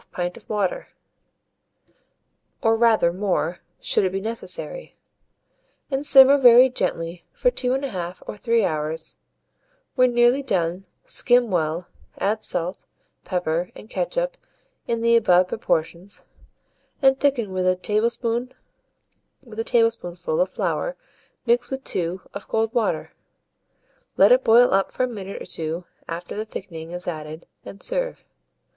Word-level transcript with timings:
Put 0.11 0.21
all 0.21 0.25
into 0.25 0.39
a 0.39 0.43
saucepan, 0.43 0.87
add 2.63 2.69
1/2 2.71 2.71
pint 2.71 2.71
of 2.71 2.73
water, 2.73 2.73
or 2.73 2.75
rather 2.75 3.13
more 3.13 3.59
should 3.79 4.03
it 4.03 4.11
be 4.11 4.19
necessary, 4.19 4.97
and 5.91 6.03
simmer 6.03 6.39
very 6.39 6.69
gently 6.69 7.23
for 7.31 7.51
2 7.51 7.69
1/2 7.69 8.23
or 8.25 8.35
3 8.35 8.65
hours; 8.65 9.17
when 9.93 10.11
nearly 10.15 10.41
done, 10.41 10.87
skim 11.05 11.51
well, 11.51 11.85
add 12.17 12.43
salt, 12.43 12.87
pepper, 13.23 13.69
and 13.75 13.91
ketchup 13.91 14.37
in 14.87 15.01
the 15.01 15.15
above 15.15 15.47
proportions, 15.49 16.25
and 17.03 17.19
thicken 17.19 17.51
with 17.51 17.67
a 17.67 17.75
tablespoonful 17.75 20.41
of 20.41 20.49
flour 20.49 20.95
mixed 21.45 21.69
with 21.69 21.83
2 21.83 22.21
of 22.33 22.47
cold 22.47 22.73
water. 22.73 23.13
Let 24.17 24.31
it 24.31 24.43
boil 24.43 24.73
up 24.73 24.89
for 24.91 25.03
a 25.03 25.07
minute 25.07 25.39
or 25.39 25.45
two 25.45 25.85
after 26.09 26.35
the 26.35 26.43
thickening 26.47 26.89
is 26.89 27.05
added, 27.07 27.45
and 27.63 27.83
serve. 27.83 28.25